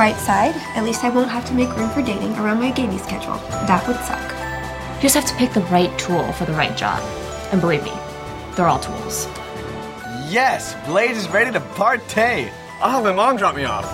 bright 0.00 0.16
side, 0.16 0.54
at 0.76 0.82
least 0.82 1.04
I 1.04 1.10
won't 1.10 1.28
have 1.28 1.44
to 1.48 1.52
make 1.52 1.76
room 1.76 1.90
for 1.90 2.00
dating 2.00 2.32
around 2.36 2.58
my 2.58 2.70
gaming 2.70 2.98
schedule. 2.98 3.34
That 3.68 3.86
would 3.86 3.98
suck. 3.98 4.96
You 4.96 5.02
just 5.02 5.14
have 5.14 5.26
to 5.26 5.34
pick 5.34 5.52
the 5.52 5.60
right 5.70 5.92
tool 5.98 6.32
for 6.32 6.46
the 6.46 6.54
right 6.54 6.74
job. 6.74 7.02
And 7.52 7.60
believe 7.60 7.84
me, 7.84 7.92
they're 8.56 8.66
all 8.66 8.78
tools. 8.78 9.26
Yes, 10.32 10.72
Bladezz 10.86 11.16
is 11.16 11.28
ready 11.28 11.52
to 11.52 11.60
partay. 11.60 12.50
I'll 12.80 12.92
have 12.92 13.04
my 13.04 13.12
mom 13.12 13.36
drop 13.36 13.54
me 13.54 13.64
off. 13.64 13.84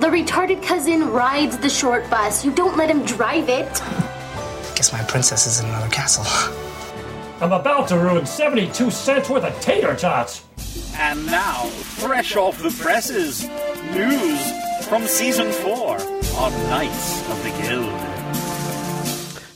The 0.00 0.06
retarded 0.06 0.62
cousin 0.62 1.10
rides 1.10 1.58
the 1.58 1.68
short 1.68 2.08
bus. 2.08 2.42
You 2.42 2.50
don't 2.52 2.78
let 2.78 2.88
him 2.88 3.04
drive 3.04 3.50
it. 3.50 3.68
Guess 4.74 4.90
my 4.90 5.02
princess 5.02 5.46
is 5.46 5.60
in 5.60 5.66
another 5.66 5.90
castle. 5.90 6.24
I'm 7.42 7.52
about 7.52 7.88
to 7.88 7.98
ruin 7.98 8.24
72 8.24 8.90
cents 8.90 9.28
worth 9.28 9.44
of 9.44 9.60
tater 9.60 9.94
tots. 9.94 10.46
And 10.94 11.26
now, 11.26 11.66
fresh 12.00 12.36
off 12.36 12.62
the 12.62 12.70
presses, 12.70 13.46
news 13.92 14.66
from 14.88 15.04
season 15.06 15.50
four 15.50 15.98
on 16.36 16.52
Knights 16.70 17.28
of 17.28 17.42
the 17.42 17.50
Guild. 17.62 17.92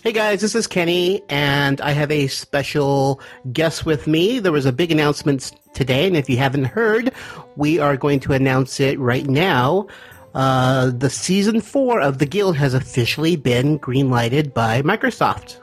Hey 0.03 0.11
guys, 0.11 0.41
this 0.41 0.57
is 0.57 0.67
Kenny, 0.67 1.23
and 1.29 1.81
I 1.81 1.93
have 1.93 2.11
a 2.11 2.27
special 2.27 3.21
guest 3.53 3.87
with 3.87 4.09
me. 4.09 4.41
There 4.41 4.51
was 4.51 4.67
a 4.67 4.73
big 4.73 4.91
announcement 4.91 5.53
today, 5.73 6.09
and 6.09 6.17
if 6.17 6.29
you 6.29 6.37
haven't 6.37 6.65
heard, 6.65 7.13
we 7.55 7.79
are 7.79 7.97
going 7.97 8.19
to 8.21 8.33
announce 8.33 8.81
it 8.81 8.99
right 8.99 9.27
now. 9.27 9.87
Uh, 10.35 10.91
the 10.91 11.11
season 11.11 11.61
four 11.61 12.01
of 12.01 12.19
the 12.19 12.27
Guild 12.27 12.57
has 12.57 12.75
officially 12.75 13.37
been 13.37 13.79
greenlighted 13.79 14.53
by 14.53 14.83
Microsoft. 14.83 15.59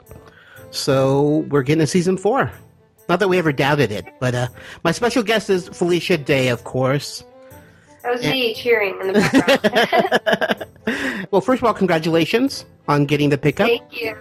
So 0.70 1.44
we're 1.50 1.62
getting 1.62 1.82
a 1.82 1.86
season 1.86 2.16
four. 2.16 2.50
Not 3.06 3.20
that 3.20 3.28
we 3.28 3.36
ever 3.36 3.52
doubted 3.52 3.92
it, 3.92 4.06
but 4.18 4.34
uh, 4.34 4.48
my 4.82 4.92
special 4.92 5.22
guest 5.22 5.50
is 5.50 5.68
Felicia 5.68 6.16
Day, 6.16 6.48
of 6.48 6.64
course. 6.64 7.22
That 8.08 8.22
was 8.22 8.22
me 8.22 8.54
cheering 8.54 8.98
in 9.02 9.06
the 9.08 9.12
background. 9.12 10.64
Well, 11.30 11.42
first 11.42 11.60
of 11.60 11.66
all, 11.68 11.74
congratulations 11.74 12.64
on 12.88 13.04
getting 13.04 13.28
the 13.28 13.36
pickup. 13.36 13.66
Thank 13.68 14.00
you. 14.00 14.16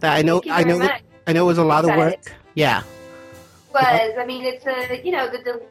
That 0.00 0.16
I 0.16 0.22
know, 0.22 0.40
I 0.50 0.64
know, 0.64 0.78
much. 0.78 1.02
I 1.26 1.34
know, 1.34 1.42
it 1.44 1.46
was 1.46 1.58
a 1.58 1.64
lot 1.64 1.84
of 1.84 1.94
work. 1.94 2.34
Yeah, 2.54 2.82
Was 3.74 3.84
I 4.18 4.24
mean, 4.24 4.42
it's 4.46 4.64
a 4.64 5.04
you 5.04 5.12
know 5.12 5.28
the, 5.30 5.36
the 5.38 5.62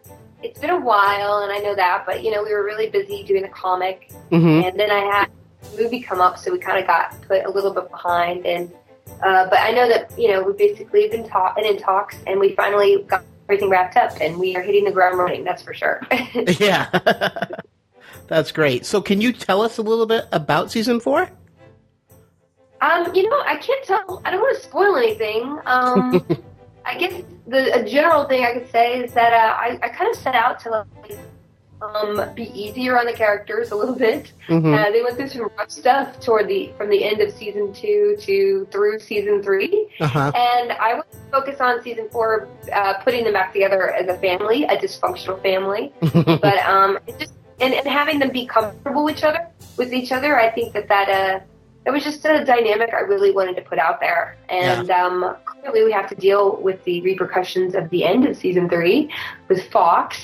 it's 0.44 0.60
been 0.60 0.70
a 0.70 0.80
while, 0.80 1.40
and 1.40 1.52
I 1.52 1.58
know 1.58 1.74
that, 1.76 2.06
but 2.06 2.24
you 2.24 2.30
know 2.30 2.44
we 2.44 2.54
were 2.54 2.64
really 2.64 2.88
busy 2.92 3.24
doing 3.24 3.42
the 3.42 3.50
comic, 3.50 4.12
Mhm. 4.32 4.64
and 4.70 4.80
then 4.80 4.92
I 4.92 5.00
had 5.00 5.32
the 5.64 5.82
movie 5.82 6.02
come 6.02 6.22
up, 6.22 6.38
so 6.38 6.52
we 6.52 6.60
kind 6.60 6.78
of 6.78 6.86
got 6.86 7.20
put 7.24 7.44
a 7.46 7.50
little 7.50 7.74
bit 7.74 7.90
behind, 7.90 8.46
and 8.46 8.72
uh, 9.24 9.50
but 9.50 9.58
I 9.60 9.72
know 9.72 9.90
that 9.90 10.12
you 10.20 10.28
know 10.32 10.44
we 10.44 10.54
basically 10.54 11.10
been 11.10 11.28
and 11.58 11.66
in 11.66 11.80
talks, 11.80 12.18
and 12.28 12.40
we 12.40 12.54
finally 12.54 13.04
got 13.08 13.24
everything 13.46 13.70
wrapped 13.70 13.98
up, 13.98 14.12
and 14.22 14.38
we 14.38 14.56
are 14.56 14.62
hitting 14.62 14.84
the 14.84 14.92
ground 14.92 15.18
running. 15.18 15.44
That's 15.44 15.62
for 15.62 15.74
sure. 15.74 16.02
yeah. 16.60 16.90
That's 18.28 18.52
great. 18.52 18.86
So, 18.86 19.02
can 19.02 19.22
you 19.22 19.32
tell 19.32 19.62
us 19.62 19.78
a 19.78 19.82
little 19.82 20.06
bit 20.06 20.26
about 20.32 20.72
season 20.72 21.00
four? 21.00 21.30
Um, 22.82 23.14
you 23.16 23.30
know, 23.30 23.42
I 23.46 23.56
can't 23.56 23.84
tell. 23.86 24.22
I 24.26 24.32
don't 24.32 24.42
want 24.42 24.58
to 24.58 24.64
spoil 24.64 24.96
anything. 24.96 25.60
Um, 25.66 26.26
I 26.86 26.98
guess 26.98 27.24
the 27.48 27.74
a 27.80 27.84
general 27.84 28.26
thing 28.26 28.44
I 28.44 28.54
could 28.54 28.70
say 28.70 29.00
is 29.04 29.14
that 29.14 29.34
uh, 29.34 29.56
I, 29.56 29.80
I 29.82 29.90
kind 29.90 30.10
of 30.10 30.16
set 30.22 30.36
out 30.36 30.60
to 30.62 30.70
like 30.70 31.18
um, 31.82 32.34
be 32.36 32.44
easier 32.60 32.98
on 33.00 33.06
the 33.06 33.14
characters 33.14 33.72
a 33.72 33.76
little 33.76 33.96
bit. 33.96 34.32
Mhm. 34.48 34.74
Uh, 34.74 34.92
they 34.92 35.02
went 35.04 35.18
through 35.18 35.28
some 35.30 35.50
rough 35.58 35.70
stuff 35.70 36.20
toward 36.20 36.48
the 36.48 36.72
from 36.78 36.90
the 36.90 37.04
end 37.04 37.22
of 37.22 37.32
season 37.34 37.74
two 37.74 38.16
to 38.22 38.68
through 38.72 39.00
season 39.00 39.44
three, 39.44 39.88
Uh-huh. 40.00 40.32
and 40.36 40.72
I 40.74 40.96
to 40.96 41.04
focus 41.32 41.60
on 41.60 41.82
season 41.84 42.08
four, 42.12 42.48
uh, 42.74 42.94
putting 43.04 43.24
them 43.26 43.34
back 43.34 43.54
together 43.54 43.92
as 43.92 44.08
a 44.08 44.18
family, 44.20 44.64
a 44.64 44.78
dysfunctional 44.78 45.42
family 45.42 45.92
but 46.02 46.58
um, 46.66 46.98
it 47.08 47.20
just 47.20 47.34
and, 47.60 47.74
and 47.74 47.88
having 47.88 48.20
them 48.20 48.30
be 48.32 48.46
comfortable 48.46 49.06
with 49.06 49.18
each 49.18 49.24
other, 49.24 49.48
with 49.78 49.94
each 49.94 50.12
other, 50.12 50.38
I 50.40 50.50
think 50.50 50.74
that 50.74 50.90
that 50.90 51.10
uh, 51.10 51.40
it 51.86 51.92
was 51.92 52.04
just 52.04 52.26
a 52.26 52.44
dynamic 52.44 52.94
I 52.94 53.02
really 53.02 53.32
wanted 53.32 53.56
to 53.58 53.62
put 53.62 53.78
out 53.80 54.00
there. 54.00 54.36
And 54.50 54.90
um, 54.90 55.36
clearly, 55.46 55.84
we 55.86 55.92
have 55.92 56.10
to 56.10 56.16
deal 56.16 56.58
with 56.58 56.84
the 56.84 57.02
repercussions 57.02 57.76
of 57.76 57.90
the 57.92 58.04
end 58.04 58.26
of 58.26 58.36
season 58.36 58.68
three 58.70 59.10
with 59.48 59.70
Fawkes. 59.72 60.20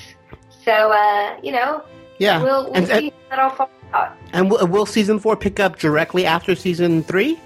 So 0.64 0.92
uh, 0.92 1.38
you 1.44 1.52
know, 1.52 1.84
Yeah. 2.20 2.42
we'll, 2.44 2.66
we'll 2.66 2.76
And- 2.76 2.88
see 2.88 2.94
and- 2.94 3.12
how 3.30 3.36
that 3.36 3.40
all 3.40 3.50
falls 3.52 3.70
out. 3.94 4.18
And 4.34 4.50
will, 4.50 4.66
will 4.68 4.86
season 4.86 5.20
four 5.20 5.36
pick 5.36 5.60
up 5.60 5.78
directly 5.80 6.26
after 6.26 6.56
season 6.56 7.04
three? 7.04 7.40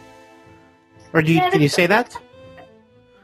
Or 1.13 1.21
do 1.21 1.31
you, 1.31 1.39
Yeah, 1.39 1.49
can 1.49 1.61
you 1.61 1.69
say 1.69 1.85
that? 1.87 2.15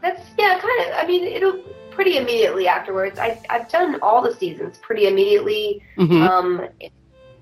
That's 0.01 0.21
yeah, 0.37 0.59
kind 0.59 0.89
of. 0.89 0.95
I 0.97 1.05
mean, 1.05 1.25
it'll 1.25 1.59
pretty 1.91 2.17
immediately 2.17 2.67
afterwards. 2.67 3.19
I, 3.19 3.39
I've 3.49 3.69
done 3.69 3.99
all 4.01 4.21
the 4.21 4.33
seasons 4.33 4.77
pretty 4.79 5.07
immediately. 5.07 5.83
Mhm. 5.97 6.27
um, 6.27 6.67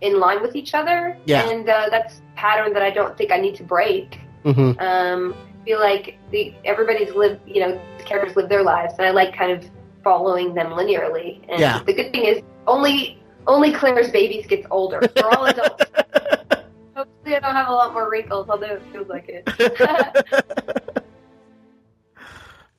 in 0.02 0.18
line 0.20 0.42
with 0.42 0.56
each 0.56 0.74
other. 0.74 1.18
Yeah. 1.26 1.50
And 1.50 1.68
uh, 1.68 1.88
that's 1.92 2.20
a 2.20 2.38
pattern 2.38 2.72
that 2.74 2.82
I 2.82 2.90
don't 2.90 3.18
think 3.18 3.34
I 3.34 3.38
need 3.38 3.56
to 3.56 3.64
break. 3.64 4.18
Mhm. 4.46 4.82
Um, 4.82 5.36
I 5.62 5.66
feel 5.66 5.80
like 5.82 6.18
the 6.32 6.54
everybody's 6.64 7.14
lived, 7.14 7.42
you 7.46 7.60
know, 7.60 7.80
the 7.98 8.04
characters 8.06 8.36
live 8.38 8.48
their 8.48 8.64
lives, 8.64 8.94
and 8.98 9.06
I 9.06 9.12
like 9.12 9.36
kind 9.36 9.52
of 9.52 9.70
following 10.04 10.54
them 10.54 10.68
linearly. 10.68 11.42
And 11.50 11.60
Yeah. 11.60 11.82
the 11.86 11.94
good 11.94 12.12
thing 12.12 12.26
is 12.26 12.42
only 12.68 13.18
only 13.48 13.72
Clara's 13.74 14.12
babies 14.12 14.46
gets 14.48 14.68
older. 14.70 15.00
They're 15.00 15.26
all 15.26 15.46
adults. 15.46 15.84
Hopefully, 16.96 17.36
I 17.36 17.40
don't 17.40 17.56
have 17.56 17.68
a 17.70 17.72
lot 17.74 17.94
more 17.94 18.10
wrinkles, 18.10 18.48
although 18.50 18.68
it 18.68 18.82
feels 18.92 19.08
like 19.08 19.28
it. 19.30 21.04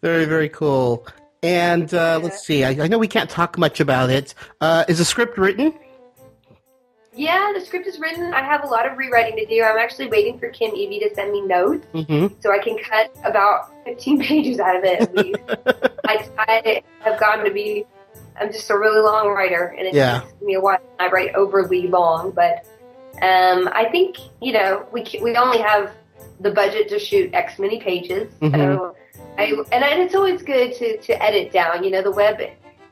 Very, 0.02 0.24
very 0.24 0.48
cool. 0.48 1.06
And 1.42 1.92
uh, 1.92 2.20
let's 2.22 2.42
see. 2.46 2.64
I, 2.64 2.70
I 2.84 2.88
know 2.88 2.98
we 2.98 3.06
can't 3.08 3.28
talk 3.28 3.58
much 3.58 3.80
about 3.80 4.08
it. 4.08 4.34
Uh, 4.60 4.84
is 4.88 4.96
the 4.98 5.04
script 5.04 5.36
written? 5.36 5.74
Yeah, 7.14 7.52
the 7.54 7.60
script 7.60 7.86
is 7.86 7.98
written. 7.98 8.32
I 8.32 8.42
have 8.42 8.62
a 8.62 8.66
lot 8.68 8.90
of 8.90 8.96
rewriting 8.96 9.36
to 9.36 9.46
do. 9.46 9.62
I'm 9.62 9.76
actually 9.78 10.06
waiting 10.08 10.38
for 10.38 10.48
Kim 10.50 10.70
Evey 10.70 11.00
to 11.00 11.12
send 11.14 11.32
me 11.32 11.40
notes. 11.42 11.86
Mm-hmm. 11.92 12.34
so 12.40 12.52
I 12.52 12.58
can 12.58 12.78
cut 12.78 13.14
about 13.24 13.72
15 13.84 14.20
pages 14.22 14.60
out 14.60 14.76
of 14.76 14.84
it 14.84 15.00
at 15.00 15.14
least. 15.14 15.38
I, 16.06 16.28
I 16.38 16.82
have 17.00 17.18
gotten 17.18 17.44
to 17.44 17.50
be, 17.50 17.84
I'm 18.40 18.52
just 18.52 18.70
a 18.70 18.78
really 18.78 19.00
long 19.00 19.28
writer, 19.28 19.74
and 19.76 19.86
it 19.88 19.94
Yeah. 19.94 20.20
takes 20.20 20.40
me 20.42 20.54
a 20.54 20.60
while. 20.60 20.78
I 21.00 21.08
write 21.08 21.34
overly 21.34 21.88
long, 21.88 22.30
but 22.30 22.64
um, 23.22 23.68
I 23.72 23.88
think 23.90 24.16
you 24.40 24.52
know 24.52 24.86
we, 24.92 25.04
we 25.20 25.36
only 25.36 25.58
have 25.58 25.92
the 26.40 26.50
budget 26.50 26.88
to 26.88 26.98
shoot 26.98 27.34
X 27.34 27.58
many 27.58 27.80
pages, 27.80 28.32
Mhm. 28.40 28.54
so 28.54 28.96
I 29.36 29.44
and, 29.72 29.84
and 29.84 30.02
it's 30.02 30.14
always 30.14 30.42
good 30.42 30.74
to 30.74 30.96
to 30.98 31.22
edit 31.22 31.52
down. 31.52 31.84
You 31.84 31.90
know, 31.90 32.02
the 32.02 32.12
web, 32.12 32.40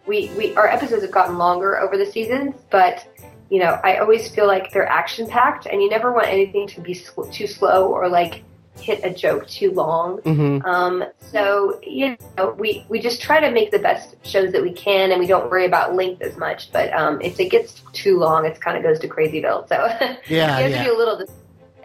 we 0.06 0.30
we 0.36 0.54
our 0.56 0.66
episodes 0.68 1.02
have 1.02 1.12
gotten 1.12 1.38
longer 1.38 1.78
over 1.78 1.96
the 1.96 2.04
seasons, 2.06 2.54
but 2.70 3.06
you 3.50 3.60
know, 3.60 3.78
I 3.82 3.96
always 3.98 4.28
feel 4.28 4.46
like 4.46 4.72
they're 4.72 4.86
action 4.88 5.26
packed, 5.26 5.66
and 5.66 5.80
you 5.82 5.88
never 5.88 6.12
want 6.12 6.28
anything 6.28 6.66
to 6.68 6.80
be 6.80 6.94
sl- 6.94 7.22
too 7.24 7.46
slow 7.46 7.88
or 7.88 8.08
like 8.08 8.42
hit 8.80 9.00
a 9.02 9.10
joke 9.10 9.46
too 9.48 9.72
long. 9.72 10.18
Mhm. 10.18 10.64
Um, 10.64 11.04
so 11.32 11.80
you 11.82 12.16
know, 12.36 12.54
we 12.58 12.84
we 12.88 13.00
just 13.00 13.20
try 13.20 13.40
to 13.40 13.50
make 13.50 13.70
the 13.70 13.78
best 13.78 14.14
shows 14.24 14.52
that 14.52 14.62
we 14.62 14.72
can, 14.72 15.10
and 15.10 15.18
we 15.20 15.26
don't 15.26 15.50
worry 15.50 15.64
about 15.64 15.94
length 15.96 16.22
as 16.22 16.36
much. 16.36 16.70
But 16.72 16.92
um, 16.92 17.20
if 17.20 17.40
it 17.40 17.50
gets 17.50 17.82
too 17.92 18.18
long, 18.18 18.44
it 18.44 18.60
kind 18.60 18.76
of 18.76 18.82
goes 18.82 18.98
to 19.00 19.08
Crazyville. 19.08 19.68
So 19.68 19.76
Yeah, 20.28 20.58
you 20.58 20.62
have 20.64 20.70
yeah. 20.70 20.78
to 20.78 20.84
be 20.84 20.90
a 20.94 20.96
little. 20.96 21.24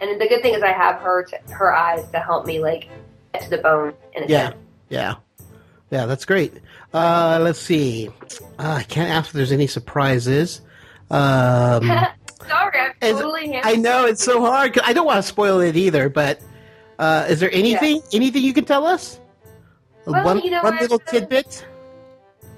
And 0.00 0.20
the 0.20 0.28
good 0.28 0.42
thing 0.42 0.54
is, 0.54 0.62
I 0.62 0.72
have 0.72 1.00
her 1.00 1.24
to, 1.24 1.38
her 1.54 1.74
eyes 1.74 2.08
to 2.10 2.18
help 2.18 2.46
me 2.46 2.58
like 2.60 2.88
get 3.32 3.42
to 3.44 3.50
the 3.50 3.58
bone. 3.58 3.94
In 4.14 4.24
a 4.24 4.26
Yeah, 4.26 4.48
sense. 4.50 4.56
yeah, 4.90 5.14
yeah. 5.90 6.06
That's 6.06 6.24
great. 6.26 6.52
Uh, 6.92 7.38
let's 7.42 7.58
see. 7.60 8.10
Uh, 8.58 8.76
I 8.78 8.82
can't 8.84 9.08
ask 9.10 9.28
if 9.28 9.32
there's 9.32 9.52
any 9.52 9.66
surprises. 9.66 10.60
Um, 11.10 11.82
Sorry, 12.48 12.78
I'm 12.80 12.92
totally. 13.00 13.56
I 13.62 13.76
know 13.76 14.04
it's 14.06 14.22
so 14.22 14.40
hard. 14.40 14.74
'cause 14.74 14.82
I 14.86 14.92
don't 14.92 15.06
want 15.06 15.16
to 15.18 15.22
spoil 15.22 15.60
it 15.60 15.76
either. 15.76 16.08
But 16.08 16.40
uh, 16.98 17.26
is 17.28 17.40
there 17.40 17.50
anything 17.52 18.02
anything 18.12 18.42
you 18.42 18.52
can 18.52 18.64
tell 18.64 18.86
us? 18.86 19.18
Well, 20.06 20.22
one 20.24 20.40
you 20.40 20.50
know, 20.50 20.62
one 20.62 20.76
I- 20.76 20.80
little 20.80 20.98
tidbit. 20.98 21.66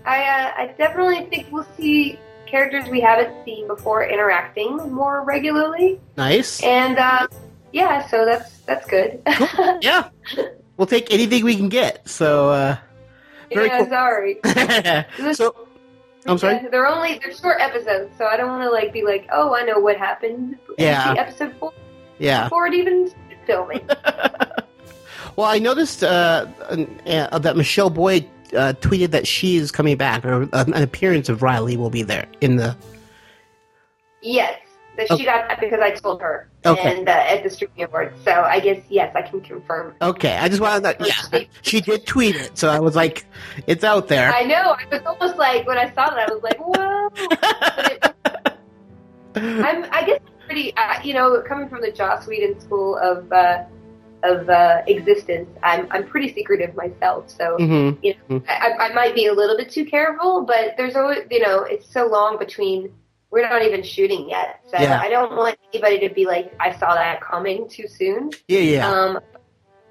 I 0.05 0.23
uh, 0.23 0.53
I 0.63 0.75
definitely 0.79 1.27
think 1.27 1.49
we'll 1.53 1.67
see 1.77 2.19
characters 2.47 2.89
we 2.89 3.01
haven't 3.01 3.45
seen 3.45 3.67
before 3.67 4.05
interacting 4.07 4.77
more 4.93 5.23
regularly. 5.25 6.01
Nice. 6.17 6.63
And 6.63 6.99
uh, 6.99 7.27
yeah, 7.73 8.07
so 8.09 8.25
that's 8.25 8.59
that's 8.61 8.87
good. 8.87 9.21
yeah, 9.83 10.09
we'll 10.77 10.87
take 10.87 11.13
anything 11.13 11.45
we 11.45 11.57
can 11.57 11.69
get. 11.69 12.09
So 12.09 12.51
uh, 12.51 12.77
very 13.53 13.67
yeah, 13.69 13.79
cool. 13.79 13.89
sorry. 13.89 14.39
so 15.35 15.66
I'm 16.29 16.39
sorry. 16.39 16.55
Yeah, 16.63 16.69
they're 16.71 16.87
only 16.87 17.19
they're 17.23 17.35
short 17.35 17.59
episodes, 17.61 18.17
so 18.19 18.27
I 18.27 18.37
don't 18.37 18.49
want 18.49 18.63
to 18.63 18.71
like 18.71 18.93
be 18.93 19.03
like, 19.05 19.29
oh, 19.33 19.55
I 19.55 19.63
know 19.63 19.79
what 19.79 19.97
happened. 19.97 20.59
in 20.79 20.85
Yeah. 20.85 21.15
the 21.15 21.21
episode 21.21 21.55
four 21.59 21.73
Yeah. 22.19 22.45
before 22.45 22.67
it 22.67 22.75
even 22.75 23.11
filming. 23.47 23.89
Well, 25.37 25.47
I 25.51 25.59
noticed 25.59 26.03
uh, 26.03 26.47
uh, 26.71 27.39
that 27.41 27.59
Michele 27.59 27.91
Boyd 27.91 28.27
uh, 28.55 28.73
tweeted 28.81 29.11
that 29.11 29.27
she 29.27 29.57
is 29.57 29.71
coming 29.71 29.99
back, 29.99 30.25
or 30.25 30.45
uh, 30.55 30.65
an 30.67 30.83
appearance 30.83 31.29
of 31.29 31.43
Riley 31.43 31.77
will 31.77 31.91
be 31.91 32.03
there 32.03 32.27
in 32.41 32.57
the. 32.57 32.75
yes, 34.23 34.59
that 34.97 35.11
Okay. 35.11 35.17
she 35.19 35.25
got 35.25 35.49
that 35.49 35.61
because 35.61 35.81
I 35.81 35.91
told 35.91 36.21
her, 36.21 36.49
Okay. 36.65 36.97
and 36.99 37.09
uh, 37.09 37.13
at 37.13 37.43
the 37.43 37.51
streaming 37.51 37.85
awards. 37.85 38.15
So 38.25 38.33
I 38.33 38.61
guess 38.61 38.83
yes, 38.89 39.15
I 39.15 39.23
can 39.23 39.41
confirm. 39.41 39.95
Okay, 40.01 40.37
I 40.37 40.49
just 40.49 40.61
wanted 40.61 40.99
to. 40.99 41.07
Yeah, 41.33 41.45
she 41.63 41.81
did 41.81 42.07
tweet 42.07 42.37
it, 42.37 42.57
so 42.59 42.69
I 42.69 42.81
was 42.81 42.97
like, 42.97 43.27
it's 43.67 43.85
out 43.85 44.09
there. 44.09 44.33
I 44.33 44.43
know. 44.43 44.77
I 44.79 44.85
was 44.91 45.03
almost 45.07 45.37
like 45.39 45.67
when 45.67 45.79
I 45.79 45.93
saw 45.95 46.11
that, 46.11 46.31
I 46.31 46.33
was 46.35 46.43
like, 46.43 46.59
whoa. 46.59 47.09
I'm, 49.37 49.85
I 49.93 50.05
guess 50.07 50.21
pretty, 50.47 50.75
uh, 50.77 51.01
you 51.03 51.13
know, 51.13 51.43
coming 51.47 51.69
from 51.69 51.83
the 51.83 51.91
Joss 51.93 52.27
Whedon 52.27 52.59
school 52.61 52.97
of 52.97 53.31
uh, 53.33 53.65
of 54.23 54.49
uh, 54.49 54.83
existence, 54.87 55.49
I'm 55.63 55.87
I'm 55.91 56.07
pretty 56.07 56.33
secretive 56.33 56.75
myself. 56.75 57.29
So 57.31 57.57
Mhm. 57.61 57.99
you 58.03 58.15
know, 58.29 58.43
I, 58.49 58.73
I 58.81 58.95
might 58.95 59.15
be 59.15 59.27
a 59.27 59.33
little 59.35 59.57
bit 59.57 59.71
too 59.71 59.85
careful, 59.85 60.45
but 60.45 60.75
there's 60.79 60.97
always, 60.97 61.21
you 61.31 61.41
know, 61.41 61.63
it's 61.63 61.91
so 61.93 62.07
long 62.07 62.39
between. 62.39 62.93
We're 63.31 63.49
not 63.49 63.63
even 63.63 63.83
shooting 63.83 64.29
yet, 64.31 64.61
so 64.71 64.79
Yeah. 64.81 65.01
I 65.01 65.09
don't 65.09 65.35
want 65.37 65.59
anybody 65.73 65.99
to 66.09 66.15
be 66.15 66.27
like, 66.27 66.55
I 66.61 66.73
saw 66.79 66.95
that 66.95 67.21
coming 67.21 67.69
too 67.69 67.89
soon. 67.89 68.31
Yeah, 68.49 68.61
yeah. 68.61 68.89
Um, 68.91 69.21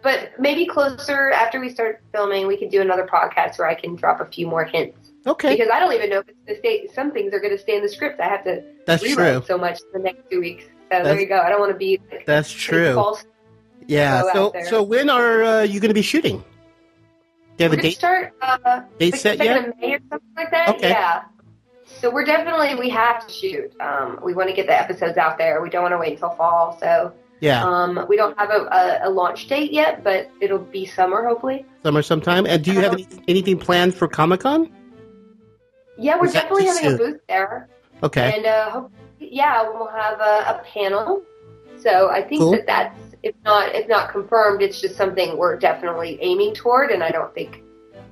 but 0.02 0.32
maybe 0.40 0.66
closer 0.66 1.32
after 1.32 1.60
we 1.60 1.70
start 1.70 2.02
filming, 2.14 2.48
we 2.48 2.58
could 2.58 2.70
do 2.70 2.80
another 2.82 3.06
podcast 3.06 3.58
where 3.60 3.68
I 3.68 3.76
can 3.76 3.96
drop 3.96 4.22
a 4.22 4.26
few 4.26 4.48
more 4.48 4.64
hints. 4.64 5.12
Okay. 5.28 5.56
Because 5.56 5.70
I 5.74 5.80
don't 5.80 5.94
even 5.94 6.10
know 6.12 6.20
if 6.20 6.30
it's 6.30 6.38
the 6.48 6.56
stay. 6.56 6.88
Some 6.94 7.12
things 7.12 7.34
are 7.34 7.40
going 7.40 7.52
to 7.56 7.58
stay 7.62 7.76
in 7.76 7.82
the 7.82 7.90
script. 7.90 8.20
I 8.22 8.28
have 8.30 8.44
to 8.46 8.64
That's 8.86 9.04
rewrite 9.04 9.34
true. 9.38 9.44
so 9.48 9.58
much 9.58 9.80
in 9.82 9.88
the 9.94 10.00
next 10.00 10.30
two 10.30 10.40
weeks. 10.40 10.64
So 10.66 10.70
That's- 10.92 11.08
there 11.08 11.20
you 11.20 11.28
go. 11.28 11.40
I 11.40 11.50
don't 11.50 11.60
want 11.60 11.72
to 11.72 11.78
be 11.78 12.00
like, 12.12 12.26
That's 12.26 12.52
true. 12.52 12.94
false. 12.94 13.26
Yeah. 13.88 14.24
So, 14.34 14.54
so 14.70 14.82
when 14.84 15.10
are 15.10 15.44
uh, 15.44 15.62
you 15.64 15.80
going 15.80 15.90
to 15.90 15.96
be 15.96 16.02
shooting? 16.04 16.38
Do 17.58 17.64
you 17.64 17.70
have 17.70 17.72
We're 17.72 17.80
a 17.80 17.82
date? 17.84 17.96
start 17.96 18.34
uh, 18.42 18.82
Date 19.00 19.16
set 19.16 19.38
yet? 19.44 19.74
May 19.80 19.96
or 19.96 20.00
something 20.10 20.30
like 20.38 20.52
that. 20.52 20.70
Okay. 20.70 20.90
Yeah. 20.90 21.24
So 21.86 22.10
we're 22.12 22.26
definitely 22.26 22.76
we 22.76 22.90
have 22.90 23.26
to 23.28 23.34
shoot. 23.34 23.74
Um, 23.80 24.20
we 24.24 24.34
want 24.34 24.50
to 24.50 24.56
get 24.56 24.68
the 24.68 24.78
episodes 24.78 25.18
out 25.18 25.38
there. 25.38 25.62
We 25.62 25.70
don't 25.70 25.84
want 25.84 25.94
to 25.94 25.98
wait 25.98 26.14
until 26.14 26.32
fall. 26.32 26.78
So 26.80 27.14
Yeah, 27.40 27.64
um, 27.64 28.06
we 28.10 28.18
don't 28.18 28.38
have 28.40 28.50
a, 28.50 28.68
a, 28.72 29.00
a 29.04 29.10
launch 29.10 29.48
date 29.48 29.72
yet, 29.72 30.04
but 30.04 30.30
it'll 30.42 30.60
be 30.60 30.86
summer 30.86 31.26
hopefully. 31.28 31.66
summer 31.84 32.02
sometime. 32.02 32.46
And 32.46 32.64
do 32.64 32.74
you 32.74 32.82
have 32.82 32.94
any, 32.94 33.08
anything 33.28 33.58
planned 33.60 33.94
for 33.96 34.08
Comic 34.08 34.42
Con? 34.42 34.72
Yeah, 35.98 36.20
we're 36.20 36.32
definitely 36.32 36.66
having 36.66 36.94
a 36.94 36.98
booth 36.98 37.22
there. 37.30 37.70
Okay. 38.04 38.36
And 38.36 38.46
uh, 38.46 38.70
hope, 38.72 38.92
yeah, 39.20 39.64
we'll 39.64 39.88
have 39.88 40.20
a, 40.20 40.60
a 40.60 40.64
panel. 40.74 41.24
So 41.78 42.10
I 42.10 42.22
think 42.22 42.42
Cool. 42.42 42.52
that 42.52 42.66
that's 42.68 43.00
if 43.24 43.36
not 43.46 43.74
if 43.74 43.88
not 43.88 44.12
confirmed, 44.12 44.62
it's 44.62 44.82
just 44.82 44.96
something 44.96 45.38
we're 45.38 45.56
definitely 45.58 46.18
aiming 46.22 46.54
toward. 46.56 46.92
And 46.92 47.04
I 47.04 47.12
don't 47.12 47.34
think 47.34 47.62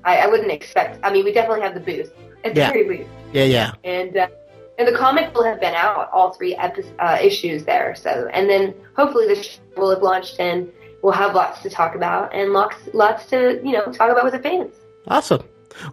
I, 0.06 0.20
I 0.20 0.28
wouldn't 0.28 0.52
expect. 0.52 1.00
I 1.04 1.12
mean, 1.12 1.26
we 1.26 1.34
definitely 1.34 1.62
have 1.62 1.74
the 1.74 1.80
booth 1.80 2.14
at 2.44 2.54
the 2.56 2.62
Yeah. 2.62 2.72
very 2.72 2.88
least, 2.90 3.10
Yeah, 3.32 3.44
yeah. 3.46 3.72
and 3.84 4.16
uh, 4.18 4.28
and 4.78 4.88
the 4.88 4.92
comic 4.98 5.34
will 5.36 5.44
have 5.44 5.60
been 5.60 5.76
out 5.76 6.10
all 6.12 6.32
three 6.34 6.56
epi- 6.56 6.84
uh, 7.00 7.18
issues 7.22 7.64
there. 7.66 7.96
So 7.96 8.28
and 8.34 8.50
then 8.50 8.74
hopefully 8.96 9.28
the 9.28 9.42
show 9.42 9.60
will 9.78 9.92
have 9.92 10.02
launched 10.04 10.40
and 10.40 10.72
we'll 11.02 11.14
have 11.14 11.36
lots 11.36 11.62
to 11.62 11.70
talk 11.70 11.96
about 11.96 12.34
and 12.34 12.54
lots 12.54 12.76
lots 12.94 13.26
to 13.28 13.60
you 13.64 13.72
know 13.74 13.86
talk 13.92 14.10
about 14.12 14.24
with 14.24 14.34
the 14.34 14.40
fans. 14.40 14.74
Awesome. 15.08 15.44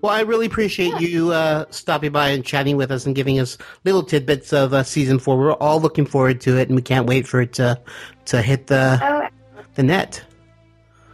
Well, 0.03 0.13
I 0.13 0.21
really 0.21 0.45
appreciate 0.45 1.01
you 1.01 1.33
uh, 1.33 1.65
stopping 1.71 2.13
by 2.13 2.29
and 2.29 2.45
chatting 2.45 2.77
with 2.77 2.91
us 2.91 3.07
and 3.07 3.15
giving 3.17 3.39
us 3.41 3.57
little 3.87 4.03
tidbits 4.03 4.53
of 4.53 4.75
uh, 4.75 4.83
season 4.83 5.19
four. 5.19 5.39
We're 5.39 5.53
all 5.55 5.81
looking 5.81 6.05
forward 6.05 6.39
to 6.43 6.59
it, 6.59 6.69
and 6.69 6.77
we 6.77 6.83
can't 6.83 7.07
wait 7.07 7.27
for 7.27 7.41
it 7.41 7.55
to 7.55 7.81
to 8.27 8.43
hit 8.43 8.67
the 8.67 8.99
Oh, 9.03 9.27
the 9.77 9.83
net. 9.83 10.23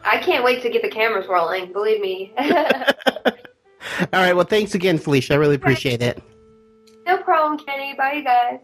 I 0.05 0.19
can't 0.19 0.43
wait 0.45 0.63
to 0.63 0.69
get 0.71 0.83
the 0.83 0.89
cameras 0.91 1.27
rolling. 1.29 1.73
Believe 1.73 2.01
me. 2.01 2.33
All 4.13 4.21
right. 4.21 4.35
Well, 4.35 4.45
thanks 4.45 4.75
again, 4.75 4.99
Felicia. 4.99 5.35
I 5.35 5.37
really 5.37 5.55
appreciate 5.55 6.03
it. 6.03 6.23
No 7.07 7.19
problem, 7.19 7.59
Kenny. 7.65 7.95
Bye, 7.95 8.21
guys. 8.21 8.61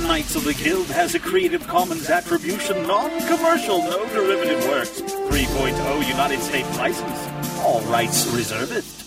Knights 0.00 0.34
of 0.34 0.44
the 0.44 0.54
Guild 0.54 0.86
has 0.88 1.14
a 1.14 1.18
Creative 1.20 1.66
Commons 1.66 2.10
Attribution 2.10 2.86
Non-Commercial 2.86 3.78
No 3.78 4.06
Derivative 4.08 4.66
Works 4.68 5.00
3.0 5.00 6.08
United 6.08 6.40
States 6.40 6.78
license. 6.78 7.28
All 7.60 7.80
rights 7.82 8.26
reserved. 8.28 9.03